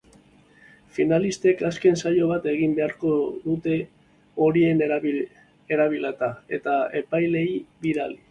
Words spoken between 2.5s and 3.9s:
egin beharko dute